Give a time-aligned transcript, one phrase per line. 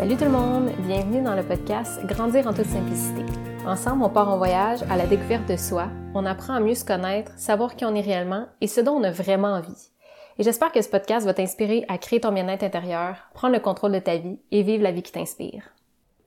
[0.00, 3.22] Salut tout le monde, bienvenue dans le podcast Grandir en toute simplicité.
[3.66, 6.86] Ensemble, on part en voyage à la découverte de soi, on apprend à mieux se
[6.86, 9.90] connaître, savoir qui on est réellement et ce dont on a vraiment envie.
[10.38, 13.92] Et j'espère que ce podcast va t'inspirer à créer ton bien-être intérieur, prendre le contrôle
[13.92, 15.68] de ta vie et vivre la vie qui t'inspire.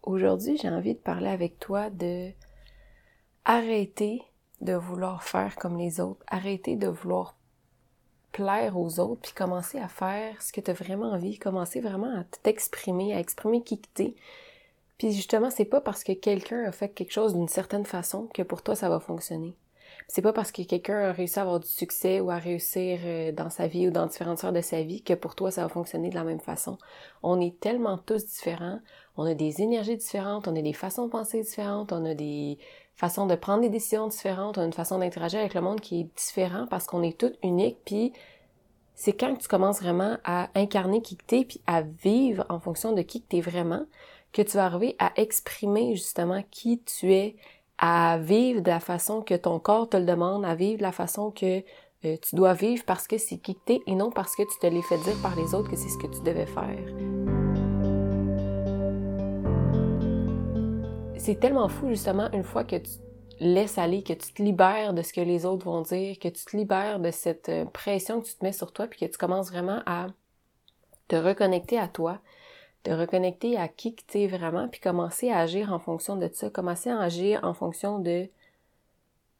[0.03, 2.29] Aujourd'hui, j'ai envie de parler avec toi de
[3.43, 4.21] arrêter
[4.61, 7.33] de vouloir faire comme les autres, arrêter de vouloir
[8.33, 12.19] plaire aux autres, puis commencer à faire ce que tu as vraiment envie, commencer vraiment
[12.19, 14.15] à t'exprimer, à exprimer qui que t'es.
[14.97, 18.41] Puis justement, c'est pas parce que quelqu'un a fait quelque chose d'une certaine façon que
[18.41, 19.55] pour toi ça va fonctionner.
[20.07, 23.31] C'est pas parce que quelqu'un a réussi à avoir du succès ou à réussir euh,
[23.31, 25.69] dans sa vie ou dans différentes sphères de sa vie que pour toi ça va
[25.69, 26.77] fonctionner de la même façon.
[27.21, 28.79] On est tellement tous différents,
[29.15, 32.57] on a des énergies différentes, on a des façons de penser différentes, on a des
[32.95, 36.67] façon de prendre des décisions différentes, une façon d'interagir avec le monde qui est différent
[36.69, 38.13] parce qu'on est toutes uniques, puis
[38.95, 42.91] c'est quand tu commences vraiment à incarner qui que t'es, puis à vivre en fonction
[42.91, 43.85] de qui que t'es vraiment,
[44.31, 47.35] que tu vas arriver à exprimer justement qui tu es,
[47.77, 50.91] à vivre de la façon que ton corps te le demande, à vivre de la
[50.91, 51.63] façon que
[52.05, 54.59] euh, tu dois vivre parce que c'est qui que t'es et non parce que tu
[54.59, 57.23] te l'es fait dire par les autres que c'est ce que tu devais faire.
[61.23, 62.91] c'est tellement fou justement une fois que tu
[63.39, 66.45] laisses aller, que tu te libères de ce que les autres vont dire, que tu
[66.45, 69.17] te libères de cette euh, pression que tu te mets sur toi, puis que tu
[69.17, 70.07] commences vraiment à
[71.07, 72.19] te reconnecter à toi,
[72.83, 76.49] te reconnecter à qui tu es vraiment, puis commencer à agir en fonction de ça,
[76.49, 78.27] commencer à agir en fonction de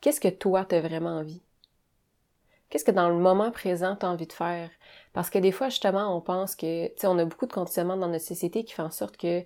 [0.02, 1.42] qu'est-ce que toi tu as vraiment envie.
[2.70, 4.70] Qu'est-ce que dans le moment présent tu as envie de faire?
[5.14, 7.98] Parce que des fois, justement, on pense que, tu sais, on a beaucoup de conditionnements
[7.98, 9.44] dans notre société qui font en sorte que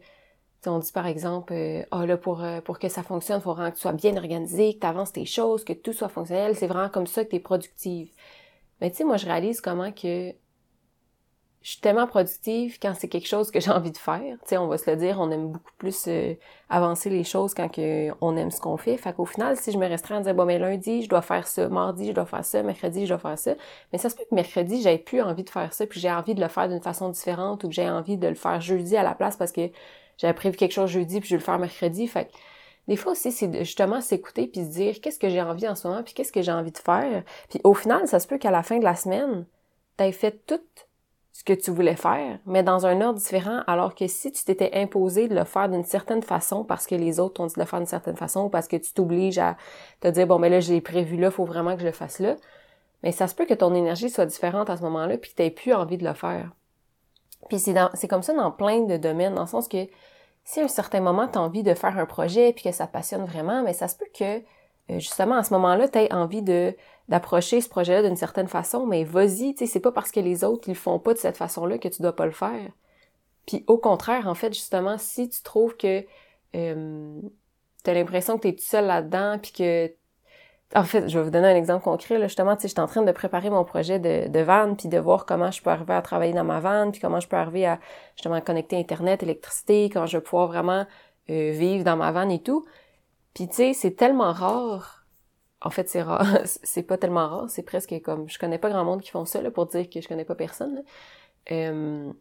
[0.67, 1.53] on dit par exemple,
[1.91, 4.15] ah là, pour, euh, pour que ça fonctionne, il faut vraiment que tu sois bien
[4.17, 6.55] organisé, que tu avances tes choses, que tout soit fonctionnel.
[6.55, 8.11] C'est vraiment comme ça que tu es productive.
[8.81, 10.33] Mais tu sais, moi, je réalise comment que
[11.67, 14.21] je suis tellement productive quand c'est quelque chose que j'ai envie de faire.
[14.21, 16.33] Tu sais, on va se le dire, on aime beaucoup plus euh,
[16.69, 17.69] avancer les choses quand
[18.21, 18.95] on aime ce qu'on fait.
[18.95, 21.45] Fait qu'au final, si je me restreins à dire, bon, mais lundi, je dois faire
[21.45, 23.55] ça, mardi, je dois faire ça, mercredi, je dois faire ça,
[23.91, 26.35] mais ça se peut que mercredi, j'ai plus envie de faire ça, puis j'ai envie
[26.35, 29.03] de le faire d'une façon différente ou que j'ai envie de le faire jeudi à
[29.03, 29.69] la place parce que
[30.17, 32.07] j'avais prévu quelque chose jeudi puis je vais le faire mercredi.
[32.07, 32.29] Fait
[32.87, 35.87] des fois aussi, c'est justement s'écouter puis se dire qu'est-ce que j'ai envie en ce
[35.87, 37.23] moment puis qu'est-ce que j'ai envie de faire?
[37.49, 39.45] Puis au final, ça se peut qu'à la fin de la semaine,
[39.97, 40.61] t'aies fait tout
[41.33, 44.71] ce que tu voulais faire, mais dans un ordre différent, alors que si tu t'étais
[44.73, 47.67] imposé de le faire d'une certaine façon parce que les autres t'ont dit de le
[47.67, 49.55] faire d'une certaine façon ou parce que tu t'obliges à
[49.99, 52.37] te dire bon mais là j'ai prévu là, faut vraiment que je le fasse là,
[53.03, 55.51] mais ça se peut que ton énergie soit différente à ce moment-là puis que t'aies
[55.51, 56.51] plus envie de le faire.
[57.49, 59.87] Puis c'est comme ça dans plein de domaines, dans le sens que
[60.43, 62.87] si à un certain moment tu as envie de faire un projet puis que ça
[62.87, 64.39] passionne vraiment, mais ça se peut que
[64.89, 69.03] euh, justement à ce moment-là, tu aies envie d'approcher ce projet-là d'une certaine façon, mais
[69.03, 71.37] vas-y, tu sais, c'est pas parce que les autres ils le font pas de cette
[71.37, 72.71] façon-là que tu dois pas le faire.
[73.45, 76.05] Puis au contraire, en fait, justement, si tu trouves que
[76.55, 77.21] euh,
[77.83, 79.91] tu as l'impression que tu es tout seul là-dedans puis que
[80.75, 82.17] en fait, je vais vous donner un exemple concret.
[82.17, 82.27] Là.
[82.27, 85.25] Justement, tu j'étais en train de préparer mon projet de, de van, puis de voir
[85.25, 87.79] comment je peux arriver à travailler dans ma van, puis comment je peux arriver à
[88.15, 90.85] justement connecter Internet, électricité, comment je vais pouvoir vraiment
[91.29, 92.65] euh, vivre dans ma van et tout.
[93.33, 95.05] Puis tu sais, c'est tellement rare.
[95.61, 96.25] En fait, c'est rare.
[96.45, 97.49] c'est pas tellement rare.
[97.49, 98.29] C'est presque comme...
[98.29, 100.35] Je connais pas grand monde qui font ça, là, pour dire que je connais pas
[100.35, 100.83] personne.
[101.51, 102.11] Euh,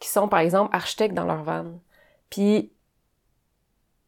[0.00, 1.66] qui sont, par exemple, architectes dans leur van.
[2.30, 2.72] Puis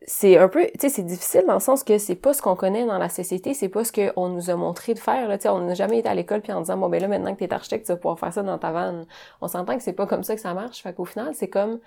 [0.09, 2.55] c'est un peu, tu sais, c'est difficile dans le sens que c'est pas ce qu'on
[2.55, 5.43] connaît dans la société, c'est pas ce qu'on nous a montré de faire, là, tu
[5.43, 7.41] sais, on n'a jamais été à l'école puis en disant, bon, ben là, maintenant que
[7.41, 9.07] t'es architecte, tu vas pouvoir faire ça dans ta vanne.
[9.41, 11.81] On s'entend que c'est pas comme ça que ça marche, fait qu'au final, c'est comme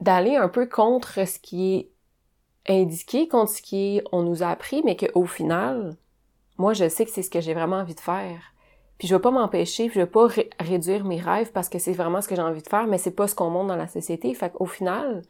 [0.00, 1.90] d'aller un peu contre ce qui est
[2.68, 5.96] indiqué, contre ce qui est, on nous a appris, mais qu'au final,
[6.58, 8.52] moi, je sais que c'est ce que j'ai vraiment envie de faire.
[8.98, 10.28] Puis je vais pas m'empêcher, puis je vais pas
[10.60, 13.12] réduire mes rêves parce que c'est vraiment ce que j'ai envie de faire, mais c'est
[13.12, 14.32] pas ce qu'on montre dans la société.
[14.34, 15.22] Fait qu'au final,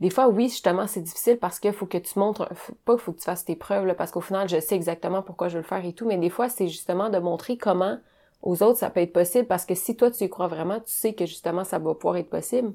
[0.00, 2.48] des fois, oui, justement, c'est difficile parce qu'il faut que tu montres,
[2.84, 5.48] pas qu'il faut que tu fasses tes preuves, parce qu'au final, je sais exactement pourquoi
[5.48, 7.98] je veux le faire et tout, mais des fois, c'est justement de montrer comment
[8.42, 10.92] aux autres ça peut être possible, parce que si toi, tu y crois vraiment, tu
[10.92, 12.72] sais que justement, ça va pouvoir être possible.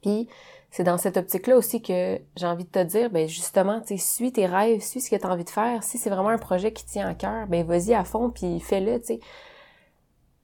[0.00, 0.28] Puis,
[0.70, 4.32] c'est dans cette optique-là aussi que j'ai envie de te dire, ben justement, tu suis
[4.32, 5.82] tes rêves, suis ce que tu as envie de faire.
[5.82, 9.00] Si c'est vraiment un projet qui tient à cœur, ben vas-y à fond, puis fais-le,
[9.00, 9.20] tu sais.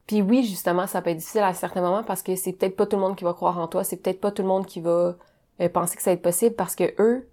[0.06, 2.86] Puis oui, justement, ça peut être difficile à certains moments parce que c'est peut-être pas
[2.86, 4.80] tout le monde qui va croire en toi, c'est peut-être pas tout le monde qui
[4.80, 5.16] va
[5.60, 7.28] euh, penser que ça va être possible parce que eux,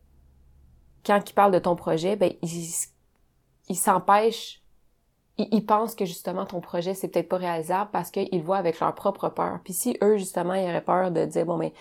[1.05, 4.61] quand ils parlent de ton projet, ben ils s'empêchent,
[5.37, 8.93] ils, pensent que justement ton projet c'est peut-être pas réalisable parce qu'ils voient avec leur
[8.95, 9.59] propre peur.
[9.63, 11.73] Puis si eux justement ils auraient peur de dire bon mais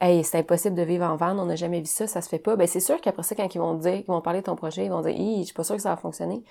[0.00, 2.38] hey c'est impossible de vivre en van, on n'a jamais vu ça, ça se fait
[2.38, 4.56] pas, ben c'est sûr qu'après ça quand ils vont dire, ils vont parler de ton
[4.56, 6.44] projet, ils vont dire, je suis pas sûr que ça va fonctionner.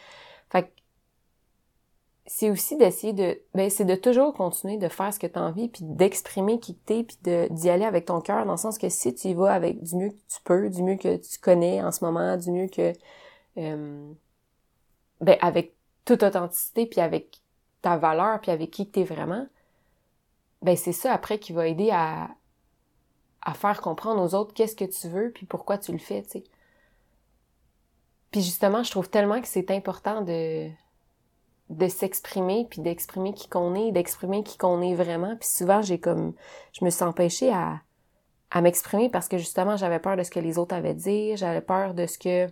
[0.49, 0.69] Fait que
[2.27, 5.41] c'est aussi d'essayer de ben c'est de toujours continuer de faire ce que tu as
[5.41, 8.77] envie puis d'exprimer qui t'es puis de d'y aller avec ton cœur dans le sens
[8.77, 11.39] que si tu y vas avec du mieux que tu peux, du mieux que tu
[11.39, 12.91] connais en ce moment, du mieux que
[13.57, 14.13] euh,
[15.21, 17.39] ben avec toute authenticité puis avec
[17.81, 19.47] ta valeur puis avec qui tu es vraiment,
[20.61, 22.29] ben c'est ça après qui va aider à
[23.41, 26.29] à faire comprendre aux autres qu'est-ce que tu veux puis pourquoi tu le fais, tu
[26.31, 26.43] sais.
[28.31, 30.69] Puis justement, je trouve tellement que c'est important de
[31.69, 35.35] de s'exprimer puis d'exprimer qui qu'on est, d'exprimer qui qu'on est vraiment.
[35.35, 36.33] Puis souvent, j'ai comme
[36.73, 37.81] je me suis empêchée à
[38.51, 41.61] à m'exprimer parce que justement, j'avais peur de ce que les autres avaient dit, j'avais
[41.61, 42.47] peur de ce que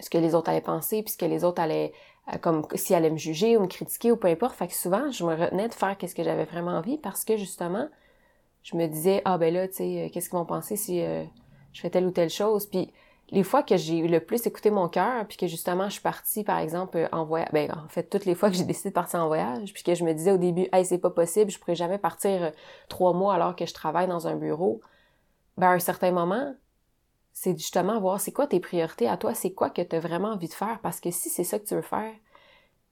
[0.00, 1.92] ce que les autres allaient penser, puis ce que les autres allaient
[2.32, 4.54] euh, comme s'ils allaient me juger ou me critiquer ou peu importe.
[4.54, 7.36] Fait que souvent, je me retenais de faire qu'est-ce que j'avais vraiment envie parce que
[7.36, 7.88] justement,
[8.62, 11.24] je me disais ah ben là, tu sais, euh, qu'est-ce qu'ils vont penser si euh,
[11.72, 12.66] je fais telle ou telle chose.
[12.66, 12.92] Puis
[13.30, 16.44] les fois que j'ai le plus écouté mon cœur, puis que justement je suis partie,
[16.44, 19.20] par exemple, en voyage, ben en fait toutes les fois que j'ai décidé de partir
[19.20, 21.74] en voyage, puis que je me disais au début, hey c'est pas possible, je pourrais
[21.74, 22.50] jamais partir euh,
[22.88, 24.80] trois mois alors que je travaille dans un bureau.
[25.56, 26.54] Ben à un certain moment,
[27.32, 30.28] c'est justement voir c'est quoi tes priorités à toi, c'est quoi que tu as vraiment
[30.28, 32.12] envie de faire, parce que si c'est ça que tu veux faire,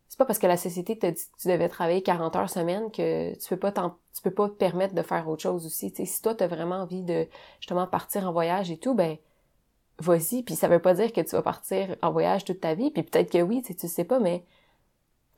[0.08, 2.90] c'est pas parce que la société t'a dit que tu devais travailler 40 heures semaine
[2.90, 5.92] que tu peux pas tu peux pas te permettre de faire autre chose aussi.
[5.94, 7.26] si toi tu as vraiment envie de
[7.60, 9.18] justement partir en voyage et tout, ben
[9.98, 12.90] vas-y, puis ça veut pas dire que tu vas partir en voyage toute ta vie,
[12.90, 14.44] puis peut-être que oui, tu sais, sais pas, mais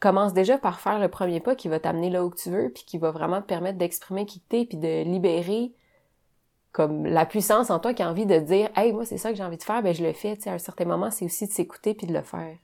[0.01, 2.85] commence déjà par faire le premier pas qui va t'amener là où tu veux, puis
[2.85, 5.73] qui va vraiment te permettre d'exprimer qui t'es, puis de libérer
[6.73, 9.37] comme la puissance en toi qui a envie de dire Hey, moi, c'est ça que
[9.37, 11.25] j'ai envie de faire, ben je le fais, tu sais, à un certain moment, c'est
[11.25, 12.57] aussi de s'écouter puis de le faire.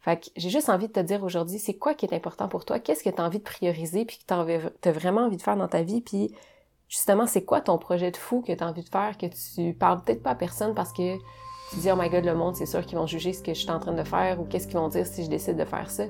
[0.00, 2.64] Fait que j'ai juste envie de te dire aujourd'hui, c'est quoi qui est important pour
[2.64, 2.80] toi?
[2.80, 5.56] Qu'est-ce que tu as envie de prioriser puis que tu as vraiment envie de faire
[5.56, 6.00] dans ta vie?
[6.00, 6.34] Puis
[6.92, 9.72] justement, c'est quoi ton projet de fou que tu as envie de faire, que tu
[9.72, 11.16] parles peut-être pas à personne parce que
[11.70, 13.60] tu dis, oh my god, le monde, c'est sûr qu'ils vont juger ce que je
[13.60, 15.90] suis en train de faire ou qu'est-ce qu'ils vont dire si je décide de faire
[15.90, 16.04] ça.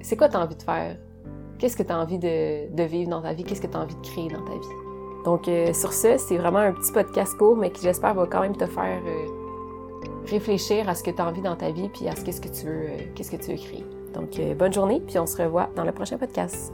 [0.00, 0.96] C'est quoi tu as envie de faire?
[1.58, 3.42] Qu'est-ce que tu as envie de, vivre dans ta vie?
[3.42, 5.24] Qu'est-ce que tu as envie de créer dans ta vie?
[5.24, 8.40] Donc, euh, sur ce, c'est vraiment un petit podcast court, mais qui, j'espère, va quand
[8.40, 9.26] même te faire euh,
[10.30, 12.66] réfléchir à ce que tu as envie dans ta vie puis à ce que tu
[12.66, 13.84] veux, euh, qu'est-ce que tu veux créer.
[14.14, 16.72] Donc, bonne journée, puis on se revoit dans le prochain podcast.